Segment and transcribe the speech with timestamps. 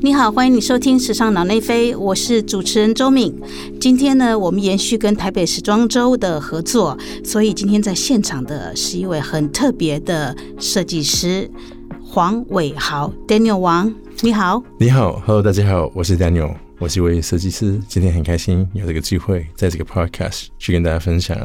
[0.00, 3.34] 你好，欢迎你收听《时尚脑内飞》，我是主持人周敏。
[3.80, 11.50] 今天呢，我们延续跟台北时装周的合作，所以今天在现场的是一位很特别的设计师
[12.00, 13.92] 黄伟豪 Daniel 王。
[14.20, 17.80] 你好，你好，Hello，大家好，我是 Daniel，我是一位设计师。
[17.88, 21.36] 今天很开心有这个机会在这个 Podcast 去跟大家分享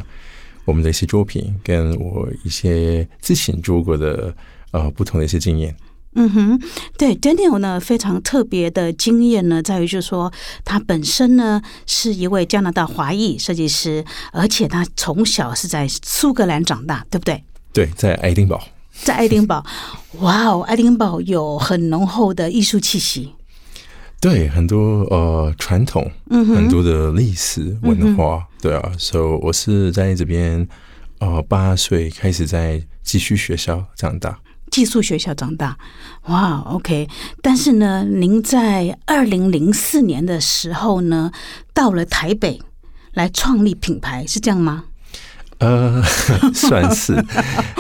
[0.63, 4.31] 我们的一些作品，跟我一些之前做过的
[4.70, 5.76] 呃不同的一些经验。
[6.16, 6.62] 嗯哼，
[6.98, 10.31] 对，Daniel 呢非常特别的经验呢，在于就是说
[10.63, 17.44] 他本身呢是一位加拿大华裔设计师，而且他从小是在苏格兰长大，对不对？
[17.73, 18.62] 对，在爱丁堡。
[19.02, 19.66] 在爱丁堡，
[20.20, 23.34] 哇哦，爱丁堡有很浓厚的艺术气息。
[24.22, 30.66] 对，很多呃传统，嗯，很多的历史文化，对啊，所以我是在这边
[31.17, 34.38] 呃八岁开始在寄宿学校长大。
[34.73, 35.77] 寄宿学校长大，
[36.23, 37.08] 哇，OK。
[37.44, 41.31] 但是呢，您在二零零四年的时候呢，
[41.75, 42.59] 到了台北
[43.14, 44.86] 来创立品牌，是这样吗？
[45.59, 46.02] 呃，
[46.56, 47.14] 算是。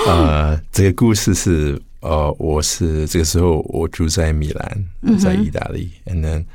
[0.05, 6.45] 呃，这个故事是，呃，我是这个时候我住在米兰，在意大利，and then，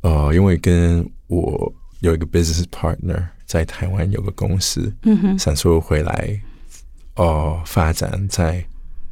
[0.00, 1.70] 呃，因为跟我
[2.00, 6.40] 有一个 business partner 在台湾有个公司，嗯哼，想说回来，
[7.16, 8.64] 哦，发展在。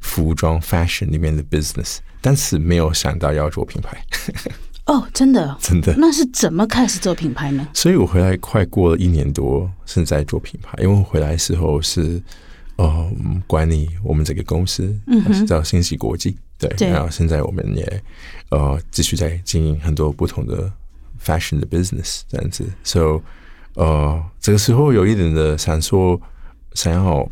[0.02, 4.04] 服装 fashion 里面的 business，但是没有想到要做品牌。
[4.84, 7.66] 哦，真的，真的，那是怎么开始做品牌呢？
[7.72, 10.76] 所以我回来快过了一年多，是在做品牌。
[10.82, 12.20] 因为我回来时候是
[12.76, 13.10] 呃
[13.46, 16.90] 管理我们这个公司，嗯，叫新喜国际，对。
[16.90, 18.02] 然后现在我们也
[18.50, 20.70] 呃继续在经营很多不同的
[21.24, 22.68] fashion 的 business 这样子。
[22.82, 23.22] So
[23.74, 26.20] 呃，这个时候有一点的想说，
[26.74, 27.30] 想要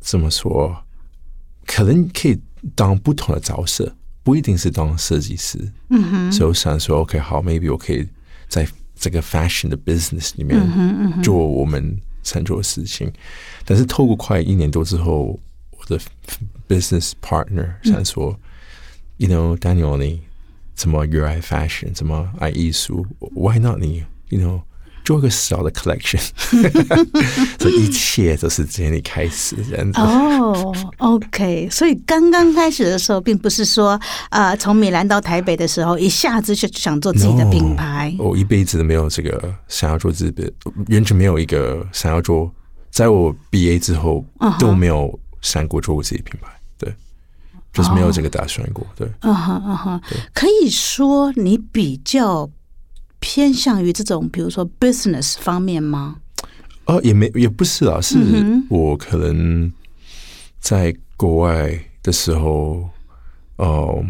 [0.00, 0.83] 这么说。
[1.66, 2.38] 可能可以
[2.74, 5.58] 当不同的角色，不一定是当设计师。
[5.90, 8.06] 嗯哼，所以我想说，OK，好，maybe 我可以
[8.48, 10.58] 在这个 fashion 的 business 里面
[11.22, 13.12] 做我们想做的事情。
[13.64, 15.38] 但是透过快一年多之后，
[15.70, 15.98] 我的
[16.68, 18.38] business partner 想说
[19.16, 20.20] ，You know，Daniel，你
[20.74, 24.62] 怎么热爱 fashion，怎么爱艺术？Why not 你？You know。
[25.04, 26.30] 做个小的 collection，
[27.58, 30.00] 这一切都是这里开始这样子。
[30.00, 34.00] 哦，OK，所以刚刚开始的时候，并不是说
[34.30, 38.16] 呃，从米兰到台北的时候，一下子就想做自己的品牌。
[38.18, 40.50] 我一辈子都没有这个想要做自己的，
[40.88, 42.50] 完全没有一个想要做。
[42.90, 44.24] 在我毕业之后，
[44.58, 46.48] 都没有想过做我自己品牌，
[46.78, 46.94] 对，
[47.74, 48.86] 就是没有这个打算过。
[48.96, 50.00] 对，嗯哼嗯哼，
[50.32, 52.48] 可以说你比较。
[53.24, 56.16] 偏向于这种，比如说 business 方面吗？
[56.84, 58.18] 哦，也没，也不是啊，是
[58.68, 59.72] 我可能
[60.60, 62.86] 在国外的时候，
[63.56, 64.04] 哦，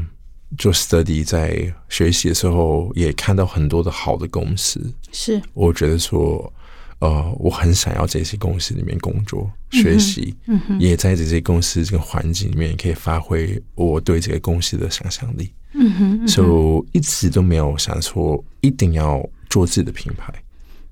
[0.59, 4.93] 做 study 在学习的时候，也看到很多的好的公司。
[5.13, 6.53] 是，我觉得说，
[7.00, 15.53] 呃，我很想要这些公司里面工作、学习，嗯也在这些公司这个环境里面，可以发挥我对这个公司的想象力。
[15.75, 20.33] 嗯哼，所以一直都没有想说一定要做自己的品牌，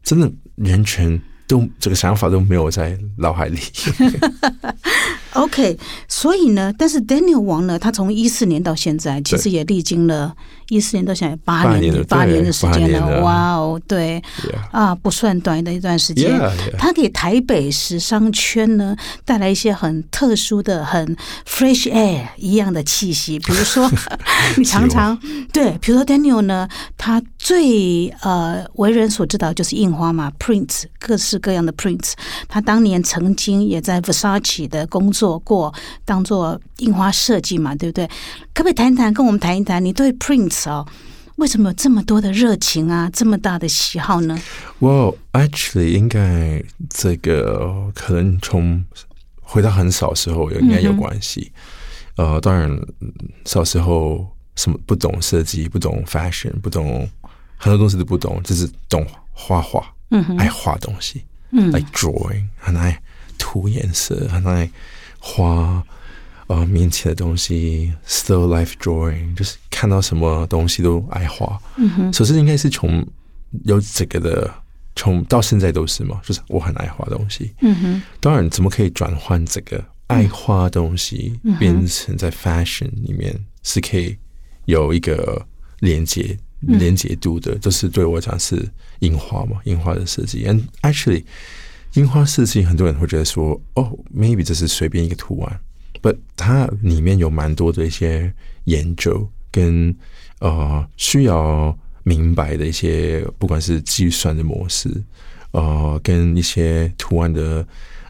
[0.03, 3.59] 真的完全都这个想法都没有在脑海里。
[5.35, 5.79] OK，
[6.09, 10.35] 所以呢，但是 Daniel 王呢，他从一四年到现在，其实也历经了
[10.69, 13.23] 一四年到现在八年八年的时间了。
[13.23, 14.23] 哇哦，对
[14.71, 16.39] 啊，不算短的一段时间。
[16.77, 18.95] 他给台北时尚圈呢
[19.25, 21.17] 带来一些很特殊的、很
[21.49, 23.39] fresh air 一样的气息。
[23.39, 23.91] 比如说，
[24.59, 25.19] 你常常
[25.51, 32.13] 对，比如说 Daniel 呢，他最呃为人所知道就是印花嘛，prints 各式各样的 prints。
[32.49, 35.22] 他当年曾经也在 Versace 的工作。
[35.23, 35.73] 做过
[36.05, 38.09] 当做印花设计嘛，对不对？
[38.53, 40.85] 可不可以谈一谈，跟我们谈一谈，你对 Prince 哦，
[41.37, 44.37] 为什么有这么多的热情啊，这么大的喜好呢
[44.81, 46.61] ？Well, actually，应该
[46.91, 48.85] 这个可能从
[49.41, 51.53] 回到很少时候应该有关系。
[52.17, 52.77] 呃，当然
[53.45, 54.27] 小时候
[54.57, 57.09] 什么不懂设计，不懂 fashion，不懂
[57.57, 61.23] 很多东西都不懂，就是懂画画，嗯，爱画东西，
[61.53, 63.01] 嗯，like drawing，很爱
[63.39, 64.69] 涂颜色，很爱。
[65.25, 65.81] 画
[66.49, 71.57] 呃面前的东西，still life drawing，就是看到什么东西都爱画。
[71.77, 73.07] 嗯哼，首先应该是从
[73.63, 74.53] 有这个的，
[74.97, 77.55] 从到现在都是嘛，就是我很爱画东西。
[77.61, 83.33] 嗯哼，当然怎么可以转换这个爱画东西变成在 fashion 里面
[83.63, 84.17] 是可以
[84.65, 85.47] 有一个
[85.79, 88.69] 连接连接度的，就是对我讲是
[88.99, 90.45] 印花嘛，印花的设计。
[90.45, 91.23] And actually。
[91.95, 95.61] 樱花设计，很多人会觉得说：“哦，maybe 这是随便一个图案。
[96.01, 98.33] ”，but，它里面有蛮多的一些
[98.65, 99.95] 研究跟
[100.39, 104.89] 呃需要明白的一些，不管是计算的模式，
[105.51, 107.67] 呃，跟一些图案的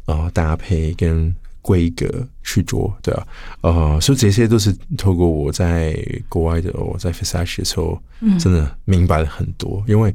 [0.06, 2.06] 呃搭配跟规格
[2.44, 3.26] 去做，对啊，
[3.62, 5.92] 呃，所以这些都是透过我在
[6.28, 8.00] 国外的，我在 Versace 的时候，
[8.38, 10.14] 真的明白了很多，因为。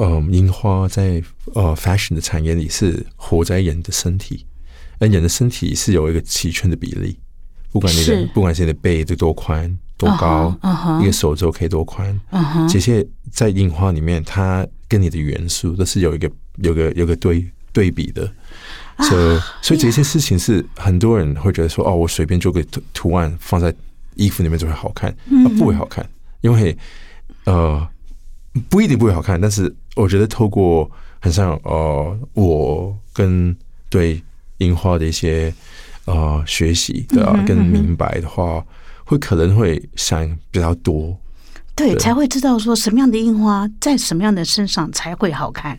[0.00, 1.22] 呃，樱花在
[1.54, 4.46] 呃 fashion 的产业里是活在人的身体，
[4.98, 7.18] 而人的身体是有一个齐全的比例，
[7.70, 10.58] 不管你的不管是你的背得多宽多高，
[11.02, 12.18] 一个手肘可以多宽，
[12.66, 16.30] 这些在樱花里面，它跟你的元素都是有一个
[16.62, 18.26] 有个有个对对比的，
[19.00, 23.74] 所以所以这些事情是很多人会觉得说，哦，我随便做个图图案放在
[24.14, 26.08] 衣服里面就会好看，啊，不会好看，
[26.40, 26.74] 因为
[27.44, 27.86] 呃。
[28.68, 33.54] 不一定不会好看，但是我觉得透过很像呃，我跟
[33.88, 34.22] 对
[34.58, 35.52] 樱花的一些
[36.06, 38.64] 呃学习的跟明白的话，
[39.04, 41.16] 会可能会想比较多，
[41.74, 45.78] 对，才会知道说什么样的樱花在什么样的身上才会好看。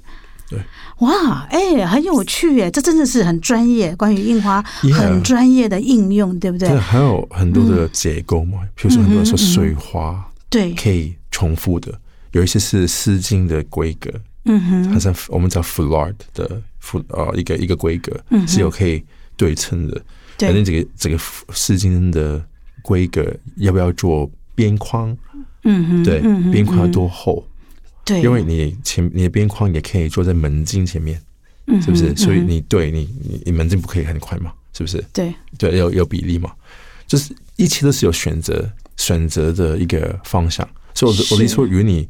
[0.49, 0.59] 对，
[0.99, 4.61] 哇，哎，很有趣耶，这真的是很专业，关于樱花
[4.93, 6.69] 很专业的应用，对不对？
[6.77, 11.97] 还有很多的结构嘛，比如说很多人说水花，对，可以重复的。
[12.31, 14.11] 有一些是丝巾的规格，
[14.45, 19.03] 嗯哼，好像我们叫 flard 的复呃一个一个规格，嗯是有可以
[19.35, 20.01] 对称的。
[20.37, 21.17] 反正这个这个
[21.53, 22.43] 丝巾的
[22.81, 25.15] 规格要不要做边框？
[25.63, 26.19] 嗯哼，对，
[26.51, 27.45] 边框要多厚？
[28.03, 31.21] 对，因为你前你的边框也可以做在门襟前面，
[31.81, 32.15] 是不是？
[32.15, 34.51] 所以你对你你你门襟不可以很宽嘛？
[34.73, 35.03] 是不是？
[35.13, 36.51] 对对，有有比例嘛？
[37.05, 38.67] 就是一切都是有选择
[38.97, 40.67] 选择的一个方向。
[40.93, 42.07] 所以，我我的意思说，如果你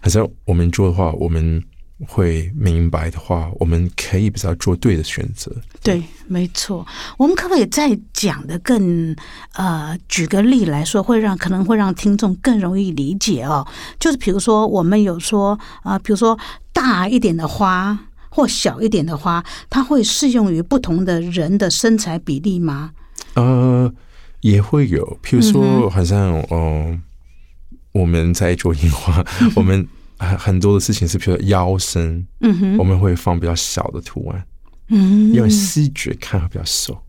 [0.00, 1.62] 好像我们做的话，我们
[2.08, 5.50] 会明白的话，我们可以比较做对的选择。
[5.82, 6.84] 对，没错。
[7.16, 9.14] 我们可不可以再讲的更
[9.52, 13.66] 呃，举个例来说，会让可能会让听众更容易理解哦。
[13.98, 16.38] 就是比如说，我们有说啊，比如说
[16.72, 17.98] 大一点的花
[18.28, 22.90] 或小一点的花，它会适用于不同的人的身材比例吗？
[23.34, 23.90] 呃，
[24.40, 25.18] 也会有。
[25.22, 27.00] 譬如说，好像嗯。
[27.94, 29.24] 我们在做樱花，
[29.54, 29.86] 我们
[30.18, 34.44] 很很多的事情是，比如说腰身，嗯哼，我们会放比较小的图案，
[34.88, 37.00] 嗯，因为视觉看会比较瘦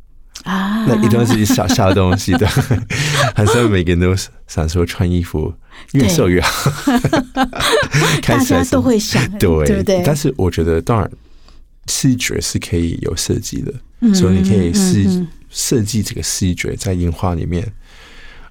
[0.43, 2.45] 啊，那一定要自己小小的东西的，
[3.33, 4.15] 还是每个人都
[4.45, 5.51] 想说穿衣服
[5.93, 6.71] 越瘦越好，
[8.21, 10.03] 大家都会想，对对不对？
[10.05, 11.09] 但是我觉得，当然
[11.87, 13.73] 视觉是可以有设计的，
[14.13, 17.73] 所以你可以设设计这个视觉在樱花里面。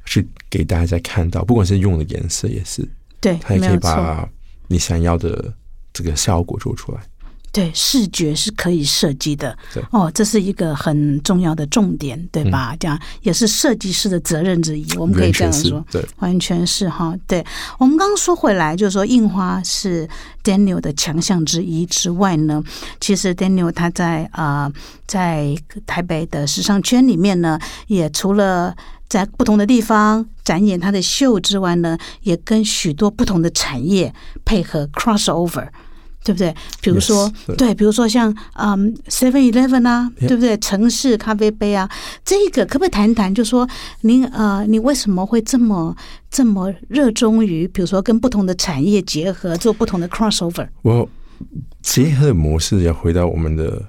[0.04, 2.86] 去给大家看到，不管是用的颜色也是，
[3.20, 4.28] 对，它也可以把
[4.68, 5.52] 你想要的
[5.92, 7.00] 这个效果做出来。
[7.52, 9.56] 对，视觉是可以设计的。
[9.72, 12.74] 对，哦，这是一个很重要的重点，对吧？
[12.80, 14.84] 这样也是设计师的责任之一。
[14.96, 17.16] 我们可以这样说，对，完全是哈。
[17.28, 17.46] 对，
[17.78, 20.08] 我们刚刚说回来，就是说印花是
[20.42, 22.60] Daniel 的强项之一之外呢，
[22.98, 24.68] 其实 Daniel 他在啊，
[25.06, 25.54] 在
[25.86, 27.56] 台北的时尚圈里面呢，
[27.86, 28.74] 也除了
[29.14, 34.12] 在不同的地方展演他的秀之外呢，也跟许多不同的产业
[34.44, 35.68] 配合 crossover。
[36.26, 36.54] 对不对？
[36.80, 40.56] 比如说，对，比如说像嗯，Seven Eleven 啊，对不对？
[40.56, 41.86] 城市咖啡杯啊，
[42.24, 43.34] 这个可不可以谈一谈？
[43.34, 43.68] 就说
[44.00, 45.94] 您呃，你为什么会这么
[46.30, 50.66] 这么热衷于，比如说跟不同的产业结合，做不同的 crossover？
[50.80, 51.06] 我
[51.82, 53.82] 结合的模式要回到我们的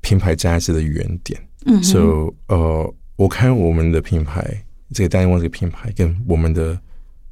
[0.00, 1.40] 品牌价值的原点。
[1.66, 6.78] 嗯，So 呃，我看我们的品牌，这个单旺这个品牌，跟我们的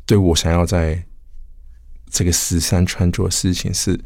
[0.06, 1.02] 对我想要在
[2.10, 3.98] 这个十三川做的事情是。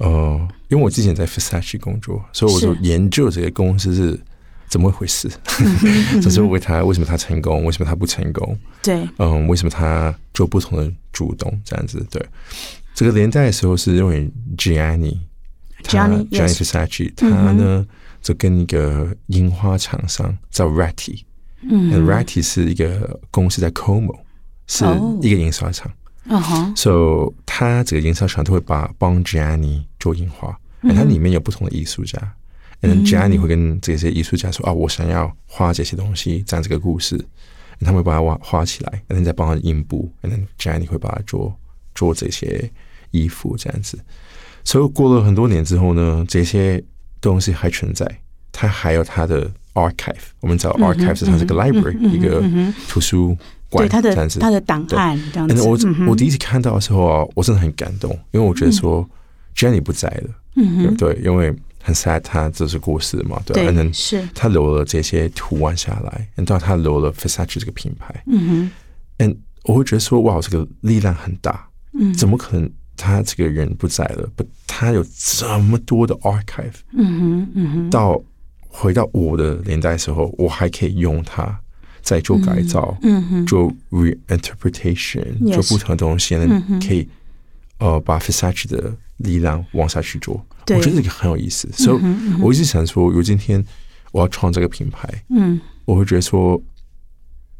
[0.00, 4.16] 呃，因为我之前在 Versace 工作，所以我就研究这个公司是
[4.68, 5.28] 怎么回事。
[6.22, 8.56] 只是为他为什么他成功，为什么他不成功？
[8.80, 12.06] 对，嗯，为什么他做不同的主动这样子？
[12.12, 12.24] 对，
[12.94, 17.84] 这个年代的时候是因为 Gianni，Gianni Gianni Versace，他呢
[18.22, 21.22] 就跟一个樱花厂商叫 Ratty，
[21.62, 24.18] 嗯，Ratty 是一个公司在 Como，
[24.66, 24.84] 是
[25.20, 25.90] 一个印刷厂。
[26.30, 32.18] 嗯哼，so 他这个印刷厂都会把帮 Jenny 做印花，它里面有不同的艺术家
[32.82, 37.16] ，and Jenny 会跟这些艺术家说啊，我想要画这些东西，讲这个故事，
[37.80, 41.58] 他们会把它画画起来，然后再帮他印布，and then Jenny 会把它做
[41.94, 42.70] 做这些
[43.10, 43.98] 衣服这样子。
[44.64, 46.84] 所以过了很多年之后呢，这些
[47.22, 48.06] 东西还存在，
[48.52, 52.42] 它还有它的 archive，我们叫 archive 是它是个 library，一个
[52.88, 53.36] 图书。
[53.70, 59.06] 对它的它的档案这样子，我我第一次看到的时候啊，我真的很感动，因为我觉得说
[59.54, 64.26] Jenny 不在了，嗯对，因为很 sad，他这是过世嘛，对，可能是。
[64.34, 68.70] 他留了这些图案下来，然后他留了 Versace 这个品牌，嗯哼，
[69.18, 74.26] 嗯，我会觉得说，哇，这个力量很大，嗯，怎么可能他这个人不在了？
[74.34, 78.18] 不，他有这么多的 archive，嗯哼，嗯哼，到
[78.80, 81.58] 回到我的年代的时候，我还可以用它
[82.00, 86.36] 再做改造，嗯哼，做 reinterpretation，做不同的东西，
[86.86, 87.08] 可以
[87.78, 90.34] 呃把 Versace 的力量往下去做，
[90.68, 91.68] 我觉得这个很有意思。
[91.72, 92.00] 所以
[92.40, 93.64] 我一直想说，如今天
[94.12, 96.60] 我要创这个品牌，嗯，我会觉得说。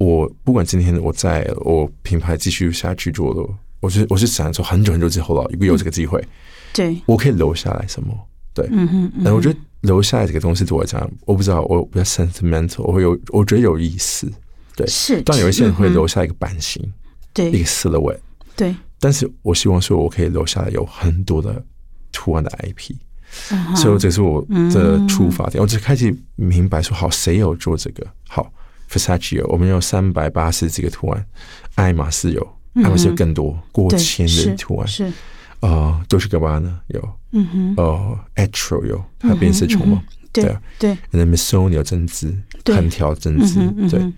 [0.01, 6.25] 我不管今天我在我品牌继续下去做了，我是我是想说很久很久之后了，如果有这个机会，
[6.73, 6.97] 对。
[7.05, 8.17] 我可以留下来什么？
[8.55, 14.31] 对，嗯哼，那我觉得留下来这个东西对我讲，我不知道，我比较 sentimental，我会有我觉得有意思，
[14.77, 16.83] 对，是，但有一些人会留下一个版型，
[17.33, 18.19] 对，一个 silhouette，
[18.57, 21.65] 对，但是我希望说我可以留下来有很多的
[22.13, 22.95] 图案的 IP，
[23.77, 28.07] 所以这是我的出发点，我只开始明白说，好，谁有做这个？
[28.29, 28.53] 好。
[28.91, 31.27] Versace 有，我们有三百八十几个图案，
[31.75, 32.41] 爱马仕有，
[32.77, 34.89] 爱马仕有更多，过千的图案。
[34.89, 35.13] 是，
[35.61, 42.35] 呃，都是干嘛呢有，嗯哼，呃 a t r o 有，还有变色球嘛，对啊，对，And Missoni 有针织，
[42.65, 44.13] 横条针织，对，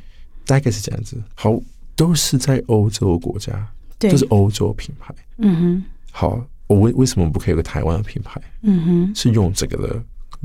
[0.44, 1.22] 大概是这样子。
[1.34, 1.60] 好，
[1.96, 3.66] 都是在欧洲国家，
[3.98, 5.84] 都是欧洲品牌，嗯哼。
[6.10, 8.40] 好，我为为什么不可以有个台湾的品牌？
[8.62, 10.02] 嗯哼，是用这个的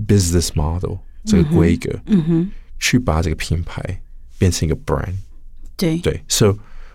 [0.08, 2.50] business model 这个规格，嗯哼，
[2.80, 4.02] 去把这个品牌。
[4.38, 5.16] 变成一个 brand，
[5.78, 6.54] 对对，so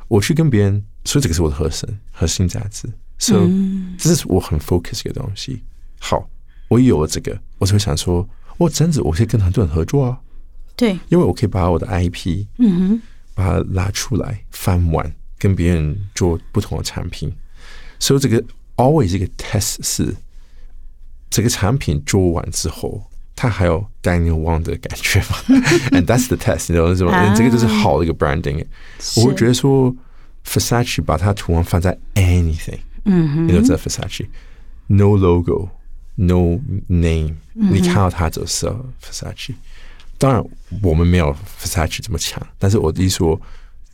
[0.08, 2.86] 我去跟别人所以这个是我的核心核心价值
[3.20, 3.48] ，so
[3.96, 5.62] 这是我很 focus 一个东西。
[6.00, 6.28] 好，
[6.66, 10.18] 我有了这个，我就会想说，我这样子我可以跟很多人合作啊，
[10.74, 13.02] 对，因为我可以把我的 IP，嗯哼，
[13.34, 17.32] 把它拉出来翻完，跟别人做不同的产品。
[18.00, 18.42] 所以这个
[18.74, 20.16] always 这个 test 是
[21.28, 23.06] 这个产品做完之后。
[23.36, 25.28] 它还有 Daniel Wang 的感觉吗？
[25.96, 27.34] And that's the test，你知道是吗？
[27.34, 28.66] 这个就是好的一个 branding。
[29.16, 29.96] 我会觉得说
[30.44, 38.66] ，Versace 把它图案放在 anything，嗯哼，你都知道 Versace，no logo，no name，你看到它就是
[39.02, 39.54] Versace。
[40.18, 40.44] 当然，
[40.82, 43.40] 我们没有 Versace 这么强，但是我一说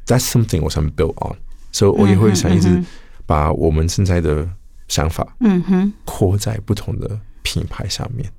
[0.06, 1.36] ，that's something 我想 build on，
[1.72, 2.82] 所以我也会想一直
[3.26, 4.48] 把我们现在的
[4.88, 8.30] 想法，嗯哼，扩在不同的品牌上面。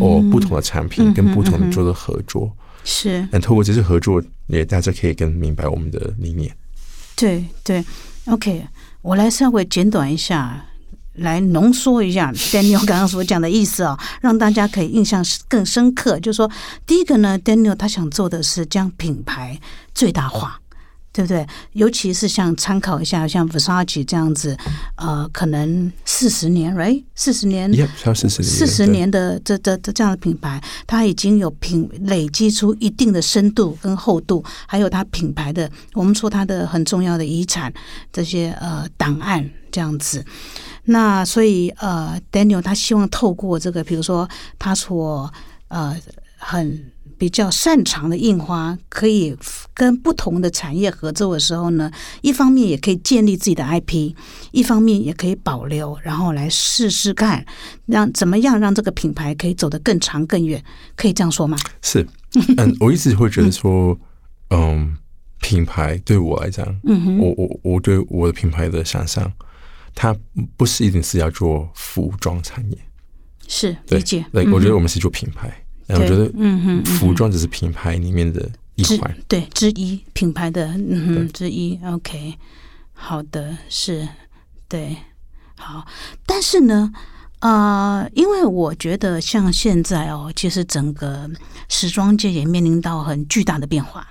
[0.00, 2.50] 哦，不同的产品跟不同的做的合作。
[2.84, 6.50] 是，但透过这次合作，也大家可以更明白我们的理念。
[7.14, 7.84] 对对
[8.24, 8.64] ，OK，
[9.04, 10.64] 我来稍微简短一下，
[11.12, 16.18] 来浓缩一下 Daniel 刚刚所讲的意思啊，让大家可以印象更深刻。
[16.18, 16.50] 就是说，
[16.86, 19.60] 第一个呢，Daniel 他想做的是将品牌
[19.94, 20.58] 最大化。
[21.14, 21.46] 对不对？
[21.74, 24.56] 尤其是像参考一下，像 Versace 这样子，
[24.96, 27.04] 呃，可能四十年，right？
[27.14, 27.72] 四十年，
[28.42, 37.72] 四十年的这这这这样的品牌，它已经有品累积出一定的深度跟厚度，还有它品牌的，我们说它的很重要的遗产，
[38.12, 40.24] 这些呃档案这样子。
[40.86, 44.28] 那所以呃，Daniel 他希望透过这个，比如说
[44.58, 45.32] 他所
[45.68, 45.96] 呃
[46.38, 46.90] 很。
[47.18, 49.36] 比较擅长的印花，可以
[49.72, 51.90] 跟不同的产业合作的时候呢，
[52.22, 54.14] 一方面也可以建立自己的 IP，
[54.52, 57.44] 一方面也可以保留，然后来试试看，
[57.86, 60.62] 让怎么样让这个品牌可以走得更长更远，
[60.96, 61.56] 可以这样说吗？
[61.82, 62.06] 是，
[62.56, 63.98] 嗯，我一直会觉得说，
[64.50, 64.96] 嗯，
[65.40, 69.32] 品牌对我来讲，嗯我我我对我的品牌的想象，
[69.94, 70.14] 它
[70.56, 72.78] 不是一定是要做服装产业，
[73.46, 75.63] 是理解，对，我觉得我们是做品牌。
[75.88, 81.78] 我觉得，嗯哼，服装只是品牌里面的一环，对，之一品牌的，嗯哼，之一。
[81.84, 82.34] OK，
[82.92, 84.08] 好的，是，
[84.68, 84.96] 对，
[85.56, 85.86] 好。
[86.24, 86.92] 但是呢，
[87.40, 91.30] 呃，因为我觉得像现在哦，其实整个
[91.68, 94.08] 时装界也面临到很巨大的变化。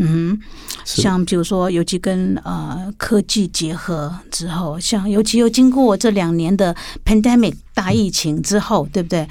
[0.00, 0.38] 嗯，
[0.84, 6.74] 像比如说，尤其跟呃科技结合之后，像尤其又经过这两年的
[7.04, 9.28] pandemic 大疫情之后，对不对？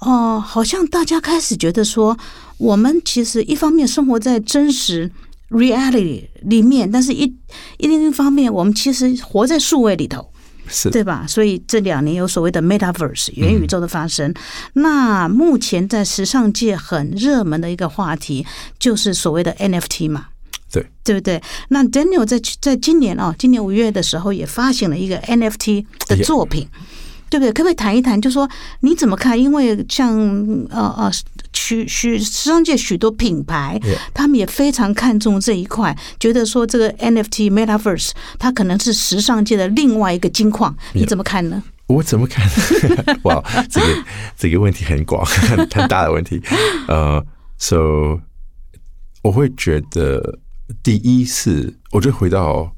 [0.00, 2.16] 哦，好像大家开始觉得说，
[2.56, 5.10] 我们其实一方面生活在真实
[5.50, 7.34] reality 里面，但是一
[7.78, 10.30] 另一方面，我们其实活在数位里头，
[10.68, 11.24] 是对吧？
[11.26, 14.32] 所以这两年有所谓的 metaverse 元宇宙的发生。
[14.74, 18.46] 那目前在时尚界很热门的一个话题，
[18.78, 20.26] 就是所谓的 NFT 嘛，
[20.70, 21.42] 对对不对？
[21.70, 26.68] 那 Daniel 在在今年哦，今年五月的时候也发行了一个 NFT 的作品。
[27.30, 27.52] 对不对？
[27.52, 28.20] 可不可以谈一谈？
[28.20, 28.48] 就说
[28.80, 29.38] 你怎么看？
[29.40, 30.16] 因为像
[30.70, 31.10] 呃呃，
[31.52, 33.80] 许许时尚界许多品牌，
[34.14, 40.76] 他们也非常看重这一块，觉得说这个 NFT Metaverse 它可能是时尚界的另外一个金矿。
[40.94, 41.62] 你怎么看呢？
[41.88, 42.46] 我怎么看？
[43.24, 43.86] 哇，这个
[44.36, 46.38] 这个问题很广，很 很大的问题。
[46.86, 47.24] 呃
[47.56, 48.20] ，so
[49.22, 50.38] 我会觉得，
[50.82, 52.74] 第一是我觉得回到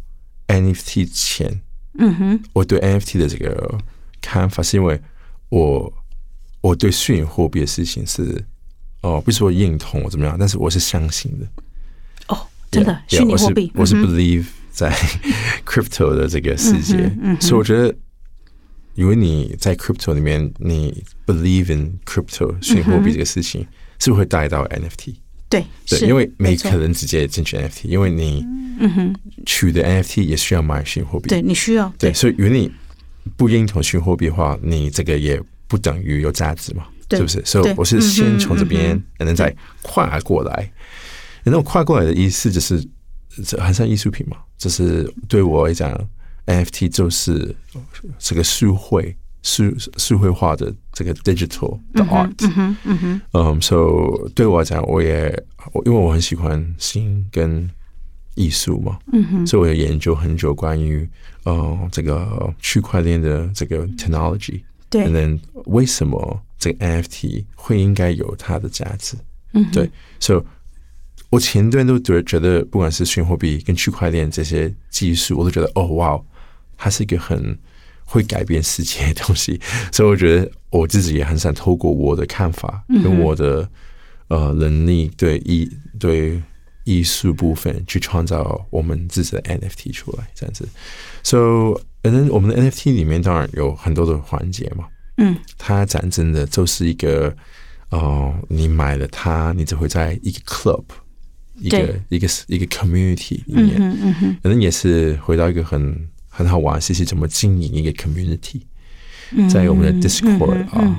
[0.46, 1.60] NFT 前，
[1.98, 3.78] 嗯哼，我对 NFT 的这个
[4.20, 5.00] 看法是因为
[5.48, 5.92] 我
[6.60, 8.44] 我对虚拟货币的事情是
[9.02, 11.46] 哦，不是说认同怎么样，但是我是相信的。
[12.28, 14.94] 哦，真的，虚拟货币，我是 believe 在
[15.64, 17.10] crypto 的这个世界，
[17.40, 17.94] 所以我觉得，
[18.94, 23.66] 因为你在 crypto 里面，你 believe in crypto 虚拟货币这个事情，
[23.98, 25.14] 是会带到 NFT。
[25.48, 28.46] 对，对，因为没可能直接进去 NFT，因为你
[29.44, 32.70] 取的 NFT 也需要买虚拟货币，对你需要，对，所以如果你
[33.36, 37.42] 不认同虚货币化，你这个也不等于有价值嘛，是不是？
[37.44, 40.70] 所以我是先从这边，然后再跨过来。
[41.44, 42.82] 那种跨过来的意思就是，
[43.44, 45.92] 这很像艺术品嘛，就是对我来讲
[46.46, 47.54] ，NFT 就是
[48.18, 49.16] 这个社会。
[49.42, 55.32] 数数绘化的这个 digital 的 art，嗯哼，嗯哼，嗯，so 对我来讲，我也
[55.72, 57.66] 我因为我很喜欢新跟
[58.34, 61.08] 艺术嘛，嗯哼，所以我也研究很久关于
[61.44, 69.16] 呃这个区块链的这个 technology，对，那为什么这个 NFT 会应该有它的价值？
[69.52, 69.90] 嗯，对。
[70.18, 70.42] 所以
[71.30, 76.20] 我前段都觉觉得，不管是虚拟货币跟区块链这些技术，我都觉得哦，哇，
[76.76, 77.58] 它是一个很。
[78.12, 79.60] 会改变世界的东西，
[79.92, 83.70] 所以我觉得我自己也很想透过我的看法跟我的
[84.26, 86.42] 呃能力，对一对
[86.90, 90.68] 艺术部分去创造我们自己的 NFT 出来，这样子。
[91.22, 97.34] So，嗯，我们的 NFT 里面当然有很多的环节嘛，嗯，它讲真的就是一个
[97.90, 100.84] 哦，你买了它，你只会在一个 club，
[101.56, 106.08] 一个一个一个 community 里面，嗯嗯嗯，可能也是回到一个很。
[106.32, 108.62] 很好玩，是是怎么经营一个 community，
[109.50, 110.96] 在我们的 Discord 啊，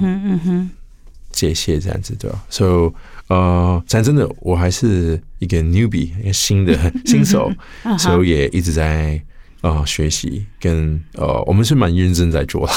[1.31, 2.93] 这些这样子对吧？So，
[3.27, 7.51] 呃，讲真的，我还是一个 newbie，一个新的 新手，
[7.97, 9.21] 所以也一直在
[9.61, 12.73] 呃学习，跟呃，我们是蛮认真在做的。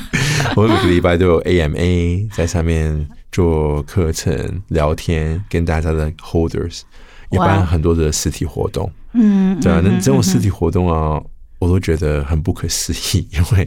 [0.54, 6.82] 我们每个礼拜都有 AMA 在上面做课程、聊天，跟大家的 holders
[7.30, 8.90] 也办很多的实体活动。
[9.12, 11.22] 嗯，对啊，那这种实体活动啊。
[11.58, 13.66] 我都觉得很不可思议，因为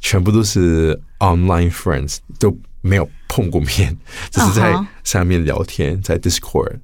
[0.00, 2.50] 全部都是 online friends，都
[2.86, 3.96] 没有碰过面，
[4.30, 6.76] 只是在上面聊天，在 Discord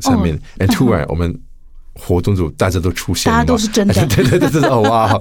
[0.00, 0.38] 上面。
[0.58, 1.38] 哎，突然我们
[1.94, 5.12] 活动组大家都出现了，大家都是真的，对 对对，这是哦哇，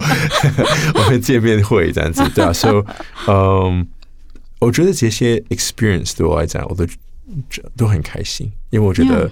[0.94, 2.54] 我们见面会这样子，对啊。
[2.54, 2.86] So，
[3.28, 3.88] 嗯，
[4.60, 6.86] 我觉得这些 experience 对我来讲，我都
[7.76, 9.30] 都很开心，因为我觉得，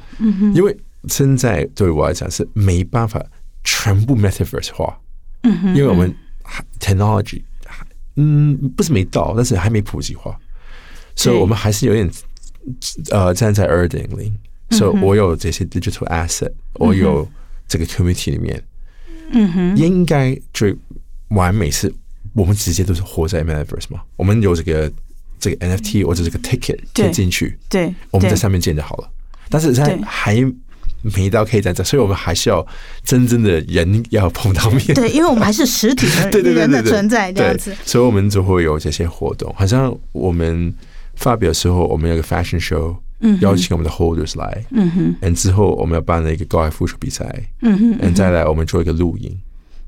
[0.55, 0.75] 因为
[1.07, 3.23] 现在对我来讲是没办法
[3.63, 4.97] 全部 metaverse 化。
[5.43, 6.11] 嗯因为我们
[6.79, 7.43] technology
[8.15, 10.35] 嗯不是没到，但是还没普及化，
[11.15, 12.09] 所以我们还是有点
[13.11, 14.33] 呃站在二点零。
[14.71, 17.27] 所以我有这些 digital asset，我有
[17.67, 18.61] 这个 community 里面，
[19.31, 20.75] 嗯哼，应该最
[21.29, 21.93] 完美是
[22.33, 24.01] 我们直接都是活在 metaverse 嘛。
[24.15, 24.91] 我们有这个
[25.39, 29.09] 这个 NFT 或者这个 ticket 贴进去，对，我们在上面见就好了。
[29.49, 30.35] 但是在还。
[31.15, 32.65] 每一刀可以在这，所以我们还是要
[33.03, 34.87] 真正的人要碰到面。
[34.95, 39.53] 对，因为我们还是实体的 人的存在这样子，所以我们就会有这些活动。
[39.55, 40.73] 好像我们
[41.15, 42.95] 发表的时候，我们有个 fashion show，
[43.41, 47.25] 邀请我们的 holders 来，嗯哼，，and 之后我们要办了一个高尔夫球比赛，
[47.61, 49.37] 嗯哼，，and 再来我们做一个露营。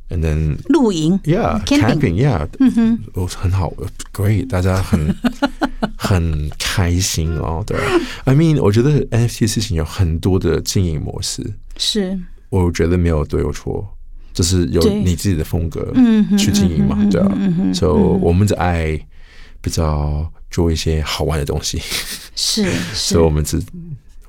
[0.09, 3.73] And then 露营，Yeah，camping，Yeah，嗯哼，哦，很好
[4.13, 5.13] ，Great，大家很
[5.97, 7.61] 很开心哦。
[7.67, 7.77] 对
[8.23, 11.43] ，I mean，我觉得 NFT 事情有很多的经营模式，
[11.77, 13.85] 是，我觉得没有对有错，
[14.33, 15.93] 就是有你自己的风格
[16.37, 17.29] 去经营嘛，对啊。
[17.73, 18.97] 所以我们的爱
[19.59, 21.81] 比较做一些好玩的东西，
[22.36, 23.62] 是， 所以我们只。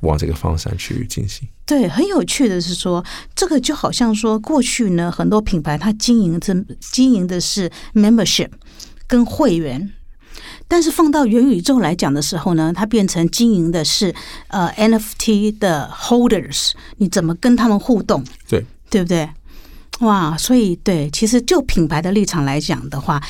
[0.03, 1.49] 往这个方向去进行。
[1.67, 3.05] 对，很有趣的是说，
[3.35, 8.49] 这个就好像说，过去呢，很多品牌它经营的经营的是 membership
[9.09, 9.91] 跟会员，
[10.69, 14.15] 但是放到元宇宙来讲的时候呢，它变成经营的是
[14.47, 18.23] 呃 NFT 的 holders，你怎么跟他们互动？
[18.49, 19.29] 对，对不对？
[19.99, 23.21] 哇，所以对，其实就品牌的立场来讲的话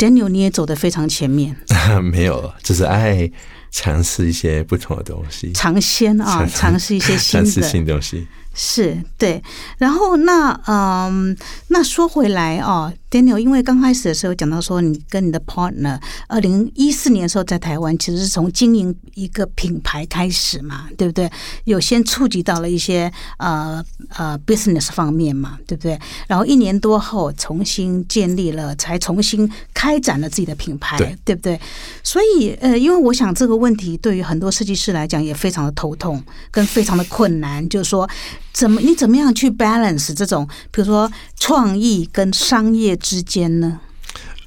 [0.00, 1.54] ，Daniel 你也走得非常前面。
[2.02, 3.30] 没有，就是爱。
[3.72, 8.26] 尝试一些不同的东西，尝鲜啊，尝试一些新的 新东西。
[8.52, 9.42] 是对，
[9.78, 11.36] 然后那嗯，
[11.68, 21.30] 那说回来哦，Daniel，因为刚开始的时候讲到说，你跟你的 partner，二零一四年的时候在台湾，其实是从经营一个品牌开始嘛，对不对？
[21.64, 23.82] 有先触及到了一些呃
[24.16, 25.98] 呃 business 方面嘛，对不对？
[26.26, 31.58] 然后一年多后重新建立了，才重新开展了自己的品牌，对不对？
[32.02, 38.08] 所以呃，因为我想这个问题对于很多设计师来讲也非常的头痛，跟非常的困难，就是说。
[38.52, 43.80] 怎么你怎么样去 balance 这种，比如说创意跟商业之间呢？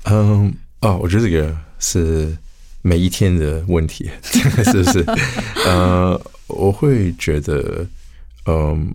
[0.05, 2.35] 嗯，哦，我觉得这个是
[2.81, 5.05] 每一天的问题， 是不是？
[5.65, 7.85] 呃，我会觉得，
[8.45, 8.93] 嗯，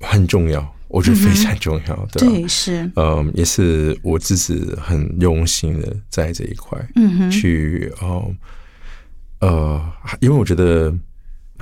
[0.00, 0.74] 很重要。
[0.88, 8.28] 我觉得非常重要，对，是，嗯，也是我自己很用心的在这一块，嗯哼，去哦，
[9.38, 9.80] 呃，
[10.18, 10.92] 因为我觉得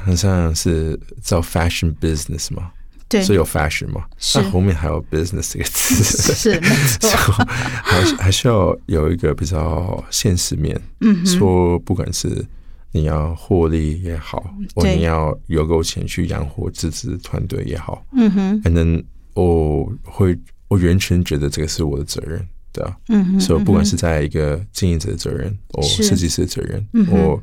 [0.05, 2.71] 很像是叫 fashion business 嘛，
[3.09, 6.69] 对，所以有 fashion 嘛，那后面还有 business 这个词，是没
[7.01, 7.33] 错，
[7.83, 12.45] 还还需要有一个比较现实面，嗯，说不管是。
[12.91, 14.43] 你要获利也好，
[14.75, 20.37] 或你要有够钱去养活自己团队也好，嗯哼，反正我会，
[20.69, 27.39] 我完全觉得这个是我的责任，对啊，嗯哼，所以不管是在一个经营者的责任，或设计师的责任，或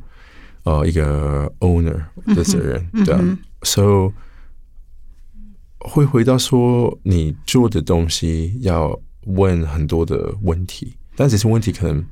[0.66, 2.04] 呃一个 owner
[2.36, 4.14] 的责任，对啊，所以
[5.80, 12.06] 会回到说你做的东西要问很多的问题，但这些问题可能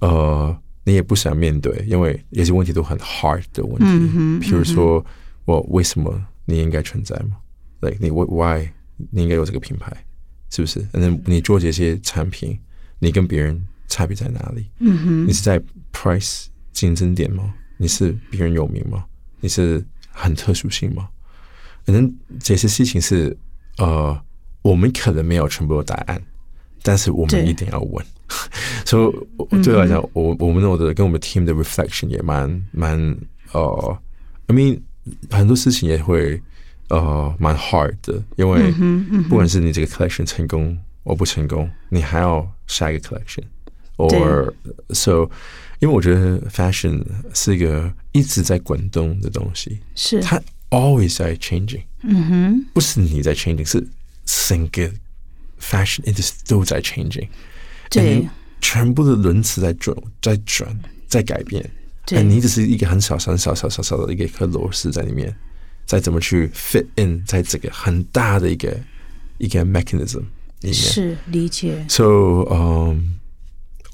[0.00, 0.58] 呃。
[0.86, 4.38] 你也不想面对，因为有些问题都很 hard 的问题。
[4.38, 5.02] 比如说，
[5.46, 7.38] 我为什么你应该存在吗
[7.80, 8.68] ？like 你 why
[9.10, 9.90] 你应该有这个品牌，
[10.50, 10.86] 是不是？
[10.92, 12.58] 那你做这些产品，
[12.98, 14.66] 你跟别人差别在哪里？
[14.80, 15.58] 嗯哼，你是在
[15.90, 17.54] price 竞争点吗？
[17.76, 19.04] 你是别人有名吗？
[19.40, 21.08] 你是很特殊性吗？
[21.84, 23.36] 可能这些事情是
[23.78, 24.18] 呃，
[24.62, 26.22] 我们可能没有全部的答案，
[26.82, 28.04] 但是我们一定要问。
[28.86, 29.12] 所
[29.50, 32.98] 以对我来讲，我我们的跟我们 team 的 reflection 也蛮蛮
[33.52, 33.98] 呃
[34.46, 34.80] ，I mean
[35.30, 36.42] 很多事情也会
[36.88, 38.72] 呃蛮 hard 的，因为
[39.28, 44.52] 不管是你这个 collection 成功或不成功，你还要下一个 collection，or
[44.90, 45.28] so，
[45.84, 53.86] 因为我觉得 fashion 是一个一直在滚动的东西，是它 always 在 changing，嗯哼，不是你在 changing，是
[54.24, 54.90] 整个
[55.60, 57.28] fashion industry 都在 changing。
[57.90, 58.26] 对，
[58.62, 60.74] 全部的轮子在转，在转，
[61.06, 61.70] 在改变。
[62.06, 65.36] 对，你只是一个很小、很小、小、小、小的一个颗螺丝在里面，
[65.84, 68.74] 再怎么去 fit in 在这个很大的一个
[69.36, 70.22] 一个 mechanism
[70.62, 71.84] 里面，是理解。
[71.90, 73.18] So，嗯，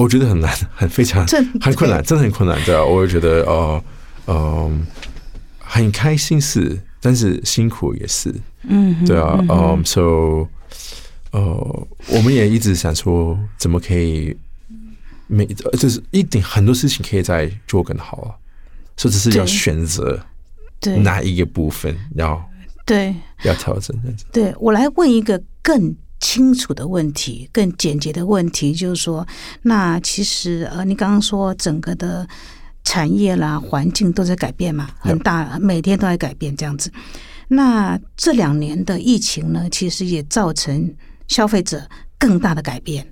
[0.03, 1.27] 我觉得很难，很非常
[1.61, 2.59] 很困难，真的很困难。
[2.65, 3.83] 对啊，我也觉得哦，
[4.27, 4.87] 嗯，
[5.59, 8.35] 很开心是，但是辛苦也是。
[8.63, 10.49] 嗯，对啊，嗯，So。
[11.33, 14.37] 呃，我们也一直想说，怎么可以
[15.29, 15.47] 每
[15.79, 18.35] 就是一定很多事情可以再做更好啊，
[18.97, 20.19] 所以只是要选择
[20.81, 22.45] 对哪一个部分要
[22.85, 23.97] 对要调整。
[24.33, 29.27] 对我来问一个更清楚的问题，更简洁的问题，就是说，
[29.63, 32.29] 那其实呃，你刚刚说整个的
[32.85, 36.93] 产业啦、环境都在改变嘛，很大，每天都在改变这样子。
[37.49, 40.95] 那这两年的疫情呢，其实也造成。
[41.31, 43.07] 消费者更大的改变，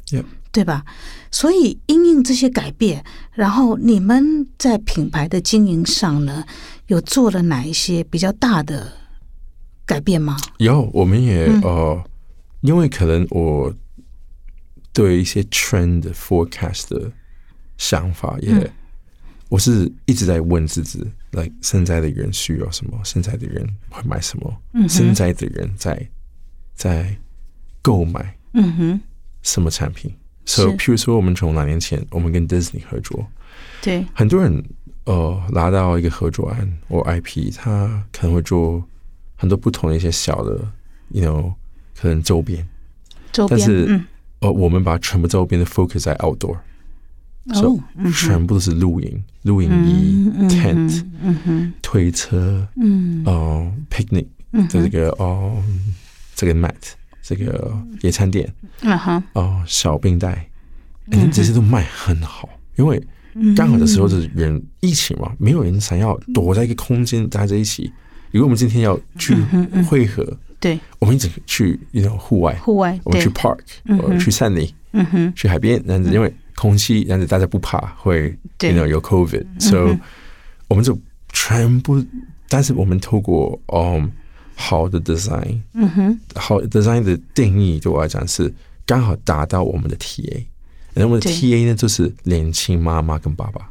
[0.50, 0.84] 对吧？
[1.30, 6.44] 所以因应这些改变，然后你们在品牌的经营上呢，
[6.88, 8.92] 有做了哪一些比较大的
[9.86, 10.36] 改变吗？
[10.56, 12.02] 有，我们也呃，
[12.60, 13.74] 因为可能我
[14.92, 17.10] 对一些 trend forecast 的
[17.76, 18.72] 想法，也
[19.48, 23.00] 我是一直在问自己：，like 现在的人需要什么？
[23.04, 24.88] 现在的人会买什么？
[24.88, 26.08] 现在的人在
[26.74, 27.16] 在。
[27.80, 29.00] 购买，嗯哼，
[29.40, 30.12] 什么产品？
[30.44, 33.26] 所以，譬如说，我们从两年前，我们跟 Disney 合作，
[33.80, 34.62] 对，很多人
[35.04, 38.84] 呃拿到一个合作案或 IP，他可能会做
[39.36, 40.70] 很多不同的一些小的
[41.10, 41.54] ，you know，
[42.00, 42.66] 可能周边，
[43.32, 44.00] 周边，但是
[44.40, 46.56] 呃，我们把全部周边的 focus 在 outdoor，
[47.46, 47.78] 哦，
[48.14, 55.62] 全部都是露营、露营衣、tent、嗯哼，推车，嗯，哦，picnic 的这个哦，
[56.34, 56.74] 这个 mat。
[57.20, 60.48] 这个野餐垫，嗯哼，哦，小冰袋，
[61.30, 62.98] 这些都卖很好，因为
[63.54, 67.92] 刚好的时候是人疫情嘛，没有人想要躲在一个空间待在一起。
[68.30, 69.34] 如果我们今天要去
[69.86, 70.24] 汇合，
[70.60, 79.96] 对，我们一直去那种户外，户外，我们去 park，呃，去山里，嗯哼，去海边，这样子，因为空气，这样子大家不怕会，you know 有 covid，so
[80.68, 80.98] 我们就
[81.32, 82.04] 全部，
[82.48, 84.10] 但是我们透过，嗯。
[84.60, 88.52] 好的 design，嗯哼，好 design 的定义对我来讲是
[88.84, 90.44] 刚好达到我们的 TA，
[90.94, 93.70] 那我们的 TA 呢就是年轻妈妈跟爸爸，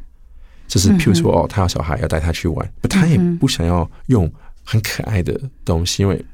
[0.66, 4.32] 就是譬如说哦，他有小孩要带他去玩，他也不想要用
[4.64, 6.24] 很可爱的东西，因为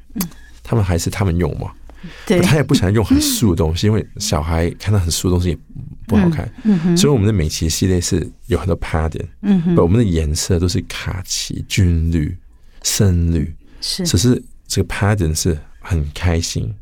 [0.65, 1.71] 他们还是他们用嘛，
[2.27, 5.59] 对，他也不想用很素的东西，因为小孩看到很素的东西也
[6.09, 12.37] 不好看，嗯哼，所以我们的美琪系列是有很多 pattern，嗯哼，我们的颜色都是卡其、军绿、
[12.83, 13.55] 深绿。
[13.81, 16.75] 是，只是这个 pattern 是很开心，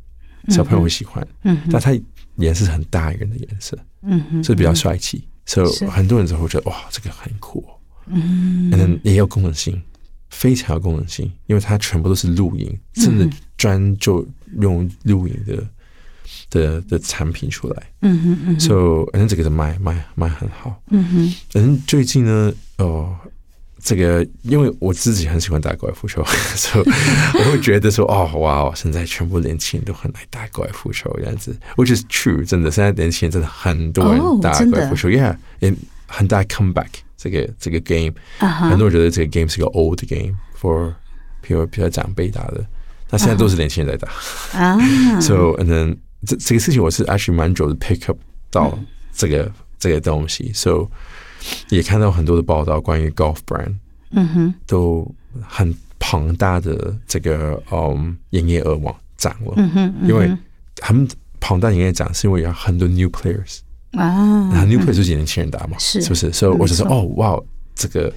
[0.49, 1.93] 小朋友会喜欢，嗯，但它
[2.37, 7.65] 颜色很大人的颜色，嗯哼，所以比较帅气，所以很多人就会觉得哇，这个很酷，
[8.07, 9.83] 嗯，嗯，也有功能性，
[10.31, 13.29] 非常有功能性，因为它全部都是露营，真的
[13.63, 14.27] 专就
[14.61, 15.65] 用露营的
[16.51, 23.17] 的的产品出来，嗯哼嗯，所以反正这个是卖卖卖很好，嗯哼，反正，最近呢，哦。
[23.85, 26.87] 这个，因为我自己很喜欢打高尔夫球， 所以
[27.35, 35.75] 我会觉得说，哦，哇，现在全部年轻人都很爱打高尔夫球这样子，which is true，真的，现在年轻人真的很多人打高尔夫球，yeah，也
[36.07, 40.95] 很大 comeback 这个这个 game，很多人觉得这个 game 是个 old game for
[41.41, 42.65] 比如比较长辈打的，
[43.13, 44.77] 那现在都是年轻人在打啊，
[45.23, 45.97] so and then
[46.27, 48.19] 这这个事情我是 actually 蛮久的 pick up
[48.51, 48.77] 到
[49.13, 50.89] 这个这个东西，so。
[51.71, 53.75] 也看到很多的报道，关于 golf brand，
[54.13, 55.05] 嗯哼，都
[55.41, 60.31] 很庞大的这个嗯营业额往涨了，嗯哼，因为
[60.81, 61.05] 很
[61.41, 63.59] 庞大营业涨是因为有很多 new players
[63.91, 64.07] 啊，
[64.53, 66.33] 然后 new players 就是年轻人打嘛，是是不是？
[66.33, 67.37] 所以我就说哦，哇，
[67.75, 68.13] 这个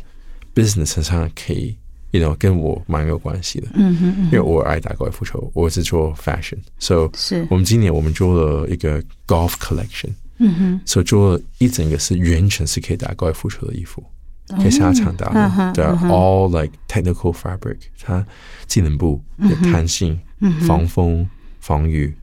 [0.53, 1.75] business 上可以
[2.17, 7.47] ，you know，跟我蛮有关系的，嗯哼，因为我爱打高尔夫球，我是做 fashion，所以是。
[7.49, 10.09] 我们今年我们做了一个 golf collection。
[10.37, 14.03] 嗯哼，所以做一整个是完全是可以打高尔夫球的衣服，
[14.49, 18.25] 可以下场打的，对，all like technical fabric，它
[18.67, 20.19] 技能部有弹性、
[20.67, 21.25] 防风、
[21.61, 22.13] 防雨、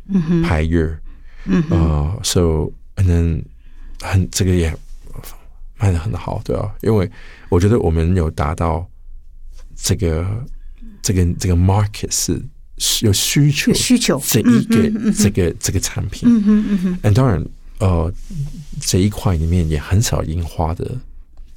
[0.44, 0.94] 排热，
[1.70, 3.42] 呃，so and then
[4.02, 4.70] 很这个也
[5.78, 7.10] 卖的很好，对啊，因为
[7.48, 8.86] 我觉得我们有达到
[9.82, 10.26] 这个
[11.02, 12.40] 这个这个 market 是
[13.02, 17.44] 有需求需求这一个这个这个产品，嗯哼嗯哼，and 当然。
[17.78, 18.12] 呃，
[18.80, 20.88] 这一块里面也很少樱花的，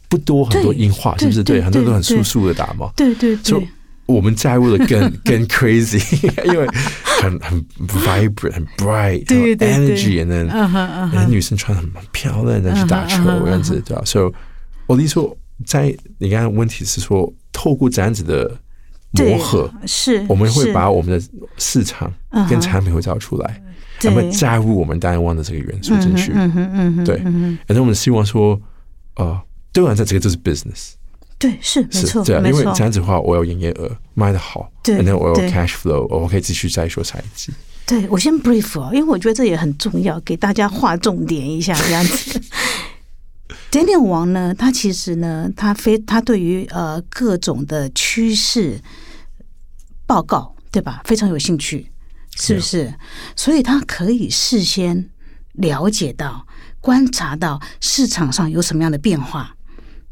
[0.09, 1.43] 不多很多樱花，是不是？
[1.43, 2.89] 对，很多都很素素的打嘛。
[2.95, 3.67] 对对对，
[4.07, 6.01] 我们在乎的更 更 crazy，
[6.51, 6.67] 因为
[7.03, 14.01] 很很 vibrant，很 bright，对对 energy，然后女生穿很漂亮然后去打球这样子，对吧？
[14.03, 14.33] 所以
[14.87, 18.59] 我的意思说，在你刚刚问题是说，透过这样子的
[19.11, 22.11] 磨合，是我们会把我们的市场
[22.49, 23.61] 跟产品会找出来。
[24.01, 26.33] 有没有加入我们单忘的这个元素进去？
[27.05, 27.17] 对，
[27.65, 28.59] 反正我们希望说，
[29.15, 29.41] 呃，
[29.71, 30.91] 对我来讲，这个就是 business。
[31.39, 37.53] 对，是没错，对，因为这样子的话，我有营业额，卖的好，对，然后我有 cash flow，我可以继续再说下一季。
[37.85, 42.41] 对我先 brief 哦，因为我觉得这也很重要，给大家划重点一下这样子。
[43.75, 48.79] Daniel 王呢，他其实呢，他非他对于呃各种的趋势
[50.05, 51.01] 报告，对吧？
[51.03, 51.91] 非常有兴趣。
[52.37, 52.93] 是不是？
[53.35, 55.09] 所以他可以事先
[55.53, 56.47] 了解到、
[56.79, 59.53] 观察到市场上有什么样的变化，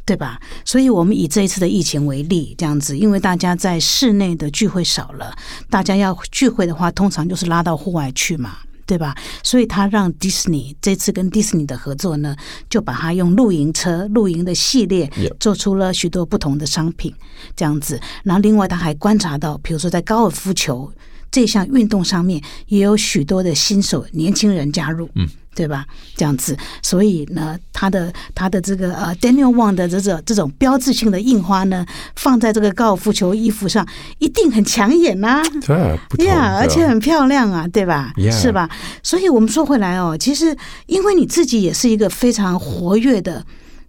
[0.05, 0.41] 对吧？
[0.65, 5.33] 所以我们以这一次的疫情为例，这样子，因为大家在室内的聚会少了，
[5.69, 9.15] 大家要聚会的话，通常就是拉到户外去嘛，对吧？
[9.43, 12.35] 所以他让迪士尼这次跟迪士尼的合作呢，
[12.69, 17.13] 就把它用露营车、露营的系列做出了许多不同的商品，
[17.55, 17.99] 这样子。
[18.23, 20.91] 然后另外他还观察到，比如说在高尔夫球。
[21.33, 25.83] 这项运动上面也有许多的新手年轻人加入，嗯，对吧？
[26.15, 31.83] 这样子，所以呢，他的他的这个呃，Daniel Wang 的这种这种标志性的印花呢，
[32.15, 33.83] 放在这个高尔夫球衣服上，
[34.19, 38.13] 一定很抢眼呐，对呀，而且很漂亮啊，对吧？
[38.31, 38.69] 是吧？
[39.01, 43.43] 所以我们说回来哦，其实因为你自己也是一个非常活跃的，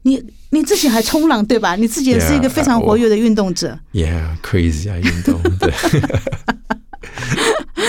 [0.04, 1.76] 你你自己还冲浪对吧？
[1.76, 5.70] 你自己也是一个非常活跃的运动者，Yeah，crazy 啊，运动对。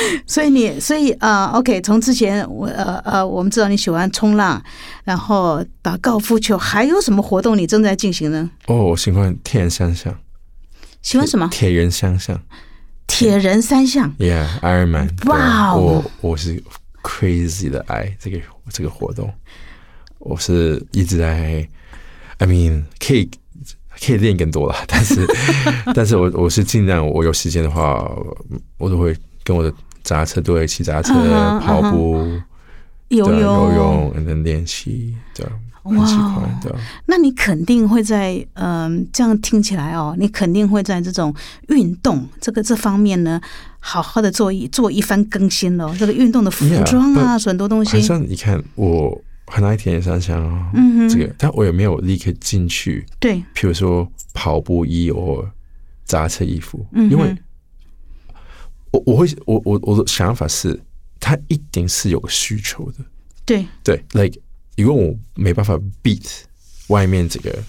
[0.27, 4.61] 所以你，所以啊，OK，从之前我呃呃，我们知道你喜欢冲浪，
[5.03, 8.49] 然后打高尔夫球，还有什么活动你正在进行呢？
[8.67, 10.17] 哦，我喜欢铁人三项。
[11.01, 11.47] 喜欢什么？
[11.51, 12.39] 铁人三项。
[13.07, 14.13] 铁人三项。
[14.17, 15.15] Yeah，Iron Man。
[15.25, 16.63] 哇，我我是
[17.03, 18.39] crazy 的爱这个
[18.71, 19.31] 这个活动，
[20.19, 21.67] 我是一直在
[22.39, 23.29] ，I mean，可以
[24.03, 25.25] 可以练更多了，但是
[25.93, 28.11] 但是我我是尽量，我有时间的话，
[28.77, 29.15] 我都会。
[29.45, 29.71] 跟我的
[30.05, 31.11] 杂车队骑杂车、
[31.59, 32.23] 跑步、
[33.07, 35.43] 游泳、游泳，能练习，对，
[35.81, 36.73] 很喜欢的。
[37.07, 41.33] 那你肯定会在，嗯，这样听起来哦，你肯定会在这种
[41.69, 43.41] 运动这个这方面呢，
[43.79, 45.91] 好好的做一做一番更新喽。
[45.97, 47.99] 这个运动的服装啊，很多东西。
[47.99, 53.03] 像你看，我很爱田野三项啊，嗯这个，但我也没有立刻进去？
[53.19, 55.49] 对，譬如说跑步衣或
[56.03, 57.35] 杂车衣服，因为。
[58.95, 60.79] 我我会我我我的想法是，
[61.19, 63.03] 他一定是有个需求的。
[63.45, 64.39] 对对，like
[64.75, 66.25] 因为我没办法 beat
[66.87, 67.61] 外面这个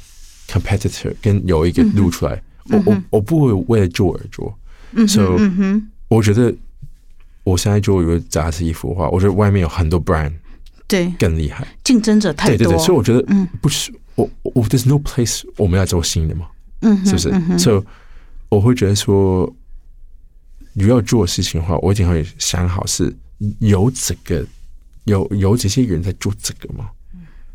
[0.48, 4.56] competitor，跟有一个露出来，我我我不会为了做而做。
[4.92, 6.54] 嗯，所以我觉得
[7.44, 10.32] 我现在做一个杂志衣服的话，我觉得外面有很多 brand，
[10.86, 16.46] 对，更厉害，竞争者太多，对对对，所以我觉得，嗯，不是我我 there's no place 我们要做新的嘛，
[16.80, 17.58] 嗯，是不是？
[17.58, 17.82] 所以
[18.48, 19.52] 我会觉得说，
[20.78, 23.10] 你要做事情的话，我一定会想好是
[23.60, 24.46] 有这个
[25.04, 26.90] 有有这些人在做这个吗，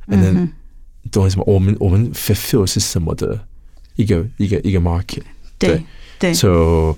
[0.07, 0.51] 嗯，
[1.12, 1.43] 懂什么？
[1.45, 3.47] 我们我们 fulfill 是什么的
[3.95, 5.21] 一个一个一个 market，
[5.60, 5.84] 对
[6.17, 6.97] 对，so。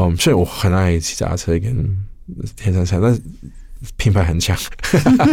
[0.00, 2.06] 嗯，所以我很爱骑脚踏车跟
[2.54, 3.20] 天山山，但是
[3.96, 4.56] 品牌很强。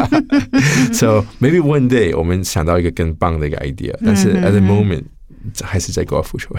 [0.91, 5.03] So maybe one day 我们想到一个更棒的一个 idea，但是 at the moment
[5.61, 6.49] 还是在高尔夫球。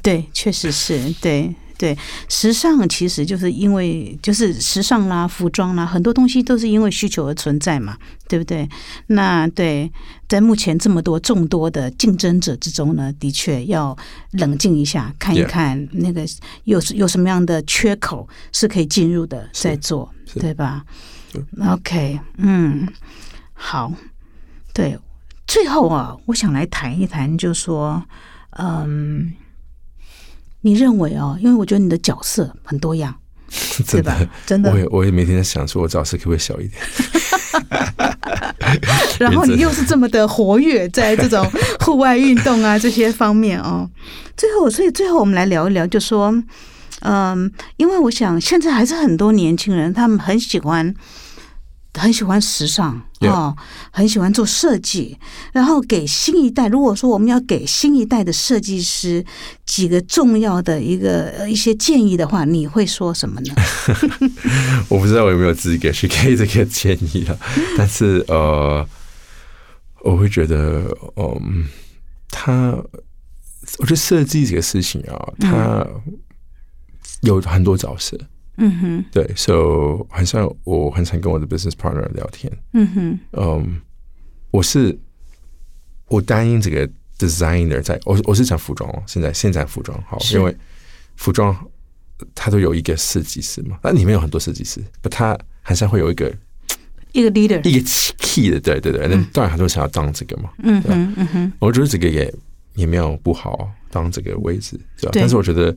[0.00, 1.52] 对，确实是对。
[1.80, 1.96] 对，
[2.28, 7.96] 时尚其实就是因为就是时尚啦，服装啦，很多东西都是因为需求而存在嘛，
[8.28, 8.68] 对不对？
[9.06, 9.90] 那对，
[10.28, 13.96] 在目前这么多众多的竞争者之中呢，的确要
[14.32, 16.20] 冷静一下，看一看那个
[16.64, 20.84] 有有什么样的缺口是可以进入的，再做，对吧
[21.66, 22.86] ？OK，嗯，
[23.54, 23.90] 好，
[24.74, 24.98] 对，
[25.46, 28.04] 最后啊，我想来谈一谈，就说，
[28.58, 29.32] 嗯。
[30.62, 31.36] 你认为哦？
[31.40, 33.14] 因为我觉得你的角色很多样，
[33.86, 34.70] 真的，真的。
[34.70, 36.80] 我也我也每天在想，说我角色可不可以小一点？
[39.18, 41.44] 然后你又是这么的活跃，在这种
[41.80, 43.88] 户外运动啊这些方面哦。
[44.36, 46.32] 最后，所以最后我们来聊一聊，就说，
[47.00, 50.94] 嗯，因为我想现在还是很多年轻人，他们很喜欢。
[51.94, 53.54] 很喜欢时尚啊，
[53.90, 55.18] 很喜欢做设计，
[55.52, 56.68] 然后给新一代。
[56.68, 59.24] 如果说我们要给新一代的设计师
[59.66, 63.54] 几个重要的一个一些建议的话，你会说什么呢？
[64.88, 67.36] 我不知道我有没有资格去给这个建议啊，
[67.76, 68.86] 但是呃，
[70.02, 71.66] 我会觉得，嗯，
[72.30, 72.70] 他，
[73.78, 75.86] 我觉得设计这个事情啊，他
[77.22, 78.16] 有很多角色。
[78.56, 82.52] 嗯哼，对，so 很像我很常跟我的 business partner 聊天。
[82.74, 83.80] 嗯哼，嗯，
[84.50, 84.98] 我是
[86.08, 86.86] 我答应这个
[87.18, 90.54] designer，在我我是讲服装哦，现在现在服装好，因为
[91.16, 91.56] 服装
[92.34, 96.30] 它都有一个设计师嘛，那里面有很多设计师，不，他还是会有一个
[97.12, 100.50] 一个 leader，一个 key 的，对对对，那当然很多人想要当这个嘛。
[100.58, 102.30] 嗯哼，嗯哼，我觉得这个也
[102.74, 105.12] 也没有不好，当这个位置，对吧？
[105.14, 105.74] 但是我觉得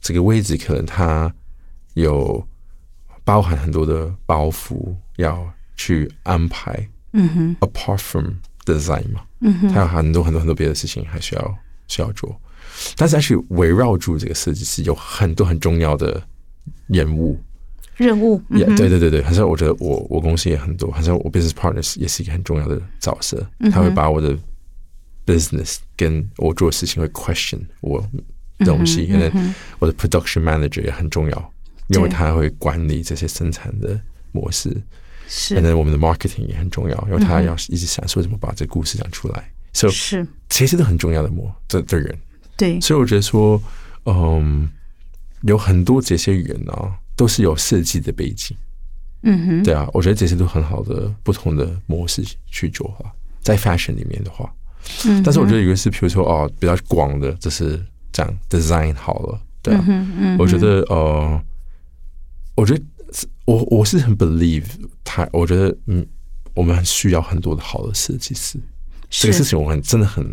[0.00, 1.32] 这个位置可能他。
[1.94, 2.46] 有
[3.24, 8.26] 包含很多的包袱要去安排，嗯哼，apart from
[8.64, 12.34] design 嘛，嗯哼，还有很多很多很多别的事情还需要需要做，
[12.96, 16.22] 但是还是围绕住这个设计师有很多很重要的
[16.86, 17.38] 任务。
[17.96, 24.34] 任务，也对对对对，好像我觉得我我公司也很多，好像我 business partners 也是一个很重要的角色，他会把我的
[25.26, 28.02] business 跟我做的事情会 question 我
[28.60, 29.30] 东西，因为
[29.78, 31.52] 我的 production manager 也很重要。
[31.90, 34.00] 因为他会管理这些生产的
[34.32, 34.70] 模式，
[35.28, 42.16] 是，反正我们的 marketing 也很重要，因为他要一直想说怎么把这故事讲出来，所以是，其实都很重要的模这的人，
[42.56, 43.60] 对，所以我觉得说，
[44.04, 44.70] 嗯，
[45.42, 48.56] 有很多这些人啊，都是有设计的背景，
[49.22, 53.10] 嗯哼，对啊，我觉得这些都很好的不同的模式去做啊，
[53.42, 54.48] 在 fashion 里面的话，
[55.06, 61.42] 嗯，但是我觉得有个是，比如说哦，比较广的，就是这样 design 好了，对啊，嗯我觉得呃。
[62.54, 62.82] 我觉得
[63.44, 64.64] 我我是很 believe
[65.04, 66.06] 他，我觉得嗯，
[66.54, 68.58] 我们需要很多的好的设计师。
[69.08, 70.24] 这个事情我很真的很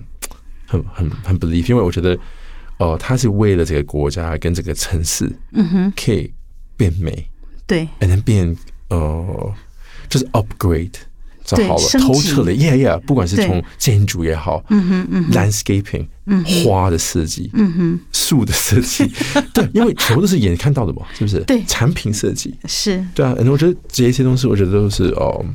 [0.65, 2.17] 很很很 believe，因为我觉得
[2.77, 6.31] 哦，他是为了这个国家跟这个城市，嗯哼，可以
[6.75, 7.27] 变美，
[7.65, 8.55] 对，能变
[8.89, 9.53] 呃，
[10.09, 10.93] 就是 upgrade。
[11.55, 19.09] 好了，透彻了，yeah yeah，不管是从建筑也好，嗯哼嗯，landscaping，嗯，花的设计，嗯哼，树的设计，
[19.53, 21.39] 对，因为全部都是眼看到的嘛，是不是？
[21.45, 22.53] 对，产品设计。
[22.65, 25.45] 是，对啊，然后我觉得这些东西，我觉得都是哦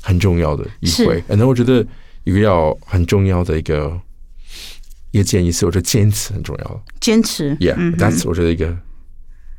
[0.00, 1.86] 很重要的一回，然后我觉得
[2.24, 4.00] 一个要很重要的一个
[5.12, 8.76] 一个建议是，我觉得坚持很重要，坚持，yeah，that's 我觉得一个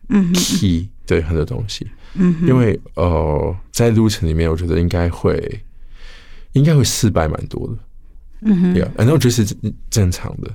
[0.09, 1.85] 嗯 key 对很多东西。
[2.13, 5.61] 嗯，因为呃，在路程里面，我觉得应该会，
[6.53, 7.73] 应该会失败蛮多的。
[8.43, 9.45] 嗯哼，对啊，反正我觉得是
[9.89, 10.49] 正常的。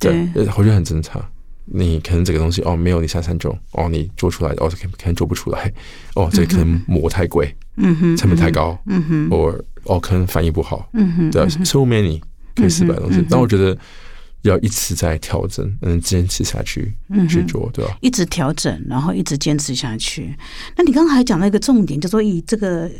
[0.00, 1.24] 对，我觉得很正常。
[1.66, 5.72] 你可能这个东西哦，没有你想象中哦，你做出来哦，可可能做不出来。
[6.16, 12.20] 哦，这可能膜太贵，嗯哼，成本太高，嗯哼，或哦，可能反应不好，嗯哼，对，so many
[12.56, 13.24] 可以失败的东西。
[13.30, 13.78] 但我觉得。
[14.42, 16.92] 要一直在调整，嗯坚持下去
[17.28, 17.96] 去做，对吧？
[18.00, 20.36] 一直调整，然后一直坚持下去。
[20.76, 22.90] 那你刚刚还讲到一个重点，叫做以这个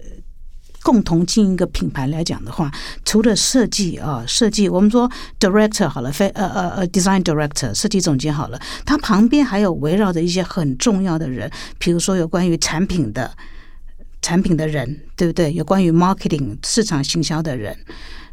[0.82, 2.70] 共同经营一个品牌来讲的话，
[3.05, 13.30] 除了设计啊，设计我们说 director 好了，非呃呃呃 design director 设计总监好了，他旁边还有围绕着一些很重要的人，比如说有关于产品的
[14.22, 15.53] 产品的人，对不对？
[15.53, 17.76] 有关于 marketing 市场行销的人，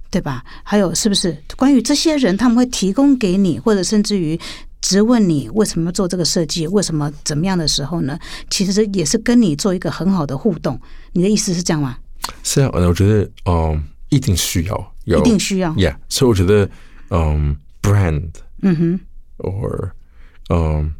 [0.09, 0.43] 对吧？
[0.63, 4.39] 还有是不是关于这些人，他们会提供给你，或者甚至于。
[4.79, 8.17] 直问你为什么做这个设计，为什么怎么样的时候呢？
[8.49, 10.79] 其实也是跟你做一个很好的互动。
[11.13, 11.97] 你的意思是这样吗？
[12.43, 15.95] 是啊，我觉得嗯，一定需要，一定需要，Yeah。
[16.07, 16.69] 所以我觉得
[17.09, 18.29] 嗯，brand，
[18.61, 18.99] 嗯哼
[19.39, 19.89] ，or
[20.49, 20.93] 嗯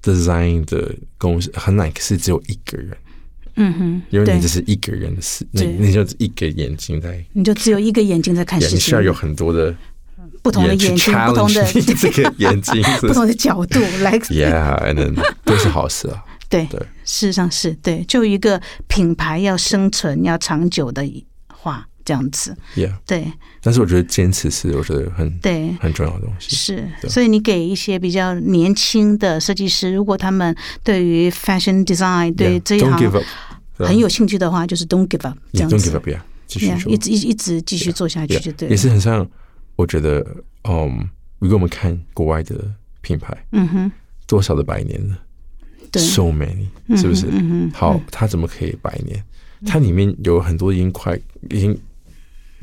[0.00, 2.96] ，design 的公司很难是只有一个人，
[3.56, 9.74] 嗯哼，因为你只是一个人的事，你你就一个眼睛在，你就只有一个眼睛在看，你需要有很多的。
[10.42, 16.22] 不同的眼睛，不同的 这个眼睛，不同的角度来， Yeah，都是好事啊。
[16.50, 18.04] 对对，事实上是对。
[18.04, 21.02] 就一个品牌要生存、要长久的
[21.48, 23.32] 话，这样子，Yeah，对。
[23.62, 26.54] 但是我觉得坚持是我觉得很对很重要的东西。
[26.54, 33.22] 是，所以你给一些比较年轻的设计师，如果他们对于 fashion design 对这一行
[33.76, 38.68] 很有兴趣的话，就是 Don't give up，这样子，Don't give up，继续一直一一直继续做下去就对。
[38.68, 39.26] 也是很像。
[39.76, 40.24] 我觉得，
[40.68, 42.54] 嗯，如果我们看国外的
[43.00, 43.92] 品牌，嗯哼，
[44.24, 45.18] 多少的百年了，
[45.90, 47.26] 对，so many，是不是？
[47.28, 49.20] 嗯好，它怎么可以百年？
[49.66, 51.18] 它里面有很多已经快
[51.50, 51.76] 已经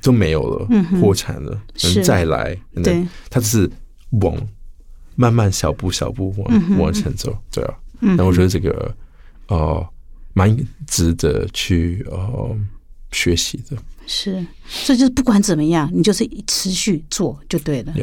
[0.02, 0.68] 都没有了，
[1.00, 3.72] 破产了，能再来，对，它只是
[4.22, 4.36] 往
[5.16, 7.74] 慢慢小步小步往往前走，对啊。
[8.00, 8.96] 那我觉得这个，
[9.48, 9.88] 呃，
[10.34, 12.58] 蛮值得去呃
[13.12, 13.78] 学习的。
[14.08, 17.94] 是，所以就是不管怎么样，你就是持续做就对了。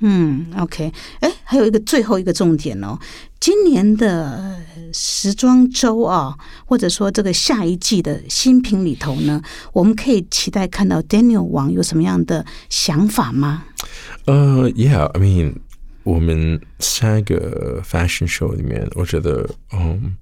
[0.00, 2.98] 嗯，OK，哎，还有一个最后一个重点哦，
[3.38, 4.60] 今年的
[4.92, 6.36] 时装周啊，
[6.66, 9.40] 或者说这个下一季的新品里头呢，
[9.72, 13.64] 我们可以期待看到 Daniel 王有什么样的想法吗？
[14.26, 15.54] 呃，Yeah，I mean，
[16.02, 20.16] 我们下一个 Fashion Show 里面，我觉得，嗯，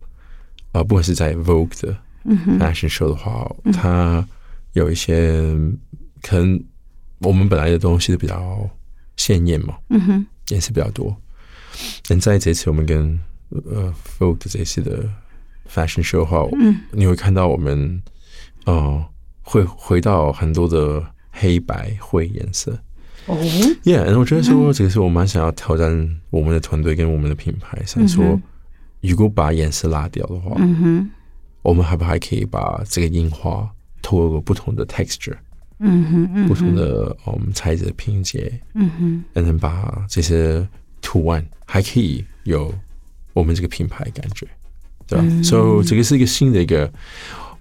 [0.73, 1.97] 啊，不管是在 Vogue 的
[2.59, 4.27] Fashion Show 的话，它
[4.75, 5.55] 有一些
[6.21, 6.63] 可能
[7.21, 8.69] 我们本来的东西比较
[9.23, 11.17] 鲜艳嘛，嗯哼，颜色比较多。
[12.09, 13.21] 但在这次我们跟
[13.51, 15.09] 呃 Folk 这次的
[15.73, 18.03] Fashion Show 的话，嗯，你会看到我们
[18.65, 19.05] 呃
[19.43, 22.77] 会回到很多的黑白灰颜色。
[23.27, 23.37] 哦
[23.85, 28.41] ，Yeah，我觉得说这个是我蛮想要挑战我们的团队跟我们的品牌，想说
[29.01, 31.11] 如果把颜色拉掉的话，嗯哼，
[31.63, 33.71] 我们还不还可以把这个印花。
[34.05, 35.37] 透过不同的 texture，
[35.85, 40.67] 嗯哼，不同的我们材质的拼接，嗯哼，才能把这些
[41.01, 42.73] 图案还可以有
[43.33, 44.47] 我们这个品牌感觉，
[45.09, 45.25] 对吧？
[45.43, 46.89] 所以这个是一个新的一个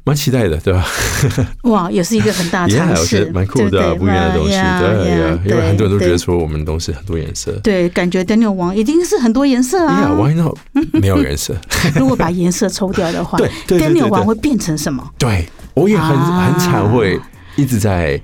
[0.04, 0.86] 蛮期待的，对吧？
[1.64, 10.56] 哇，也是一个很大的尝试，蛮酷的，不一样的东西，对，因为很多人都觉得说我们东西很多颜色，对，感觉 Daniel 王一定是很多颜色啊，Why not？
[10.94, 11.56] 没有颜色，
[11.96, 13.50] 如果把颜色抽掉的话，对
[13.80, 15.10] ，Daniel 王会变成什么？
[15.18, 15.48] 对。
[15.74, 17.18] 我也很很惭会
[17.56, 18.20] 一直在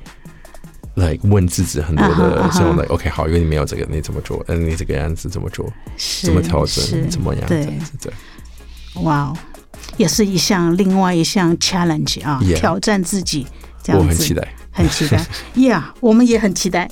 [0.96, 4.44] 来问自己很多的这种的，OK，好，因为你没有这个，你怎么做？
[4.48, 5.72] 嗯，你这个样子怎么做？
[6.24, 7.10] 怎么调整？
[7.10, 7.48] 怎么样？
[7.48, 7.66] 对
[8.02, 8.12] 对。
[9.04, 9.32] 哇，
[9.98, 13.46] 也是一项另外一项 challenge 啊，挑战自己，
[13.84, 14.08] 这样子。
[14.08, 15.24] 我很期待，很期待。
[15.56, 16.90] Yeah，我们也很期待。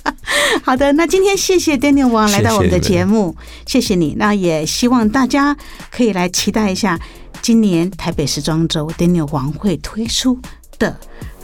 [0.62, 3.34] 好的，那今天谢谢 Daniel 王来到我们的节目，
[3.66, 4.14] 谢谢你。
[4.18, 5.56] 那也希望大家
[5.90, 6.98] 可以来期待一下。
[7.40, 10.38] 今年台北时装周，Daniel 王会推出
[10.78, 10.98] 的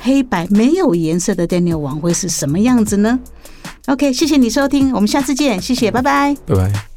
[0.05, 3.19] 黑白没有颜色的 Daniel 王会是什么样子呢
[3.87, 6.94] ？OK，谢谢你收听，我们下次见，谢谢，拜拜，拜拜。